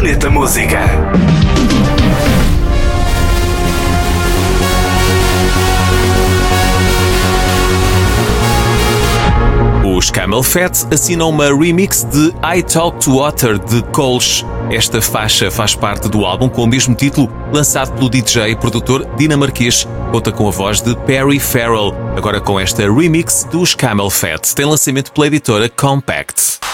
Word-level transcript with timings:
Planeta 0.00 0.30
Música. 0.30 0.80
Os 9.84 10.10
Camel 10.10 10.42
Fat 10.42 10.86
assinam 10.90 11.28
uma 11.28 11.54
remix 11.54 12.02
de 12.04 12.32
I 12.42 12.62
Talk 12.62 13.04
to 13.04 13.18
Water 13.18 13.58
de 13.58 13.82
Colch. 13.92 14.42
Esta 14.70 15.02
faixa 15.02 15.50
faz 15.50 15.74
parte 15.74 16.08
do 16.08 16.24
álbum 16.24 16.48
com 16.48 16.64
o 16.64 16.66
mesmo 16.66 16.94
título, 16.94 17.30
lançado 17.52 17.92
pelo 17.92 18.08
DJ 18.08 18.52
e 18.52 18.56
produtor 18.56 19.06
dinamarquês. 19.18 19.86
Conta 20.10 20.32
com 20.32 20.48
a 20.48 20.50
voz 20.50 20.80
de 20.80 20.96
Perry 21.00 21.38
Farrell, 21.38 21.94
agora 22.16 22.40
com 22.40 22.58
esta 22.58 22.90
remix 22.90 23.46
dos 23.52 23.74
Camel 23.74 24.08
Fat. 24.08 24.54
Tem 24.54 24.64
lançamento 24.64 25.12
pela 25.12 25.26
editora 25.26 25.68
Compact. 25.68 26.69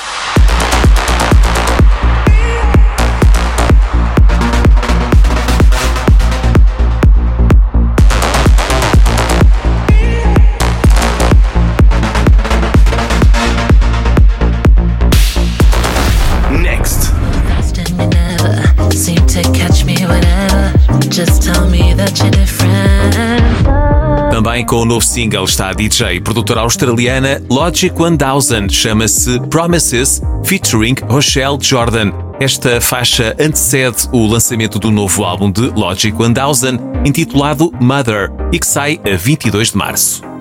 Também 24.30 24.66
com 24.66 24.76
o 24.76 24.84
novo 24.84 25.02
single 25.02 25.46
está 25.46 25.70
a 25.70 25.72
DJ 25.72 26.16
e 26.16 26.20
produtora 26.20 26.60
australiana 26.60 27.42
Logic 27.48 27.94
1000, 27.98 28.68
chama-se 28.68 29.40
Promises, 29.48 30.20
featuring 30.44 30.94
Rochelle 31.08 31.56
Jordan. 31.58 32.12
Esta 32.38 32.82
faixa 32.82 33.34
antecede 33.40 34.06
o 34.12 34.26
lançamento 34.26 34.78
do 34.78 34.90
novo 34.90 35.24
álbum 35.24 35.50
de 35.50 35.62
Logic 35.68 36.14
1000, 36.14 37.06
intitulado 37.06 37.72
Mother, 37.80 38.30
e 38.52 38.58
que 38.58 38.66
sai 38.66 39.00
a 39.10 39.16
22 39.16 39.70
de 39.70 39.76
março. 39.78 40.35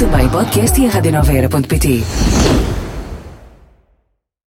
Também 0.00 0.30
podcast 0.30 0.80
e 0.80 0.86
a. 0.86 2.79